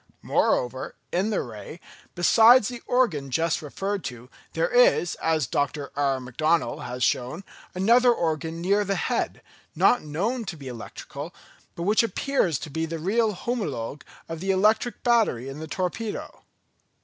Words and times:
Moreover, 0.23 0.95
in 1.11 1.29
the 1.29 1.43
ray, 1.43 1.79
besides 2.15 2.69
the 2.69 2.81
organ 2.87 3.29
just 3.29 3.61
referred 3.61 4.03
to, 4.05 4.31
there 4.53 4.67
is, 4.71 5.13
as 5.21 5.45
Dr. 5.45 5.91
R. 5.95 6.17
McDonnell 6.17 6.83
has 6.87 7.03
shown, 7.03 7.43
another 7.75 8.11
organ 8.11 8.59
near 8.61 8.83
the 8.83 8.95
head, 8.95 9.43
not 9.75 10.01
known 10.01 10.43
to 10.45 10.57
be 10.57 10.67
electrical, 10.67 11.35
but 11.75 11.83
which 11.83 12.01
appears 12.01 12.57
to 12.61 12.71
be 12.71 12.87
the 12.87 12.97
real 12.97 13.33
homologue 13.33 14.01
of 14.27 14.39
the 14.39 14.49
electric 14.49 15.03
battery 15.03 15.47
in 15.47 15.59
the 15.59 15.67
torpedo. 15.67 16.41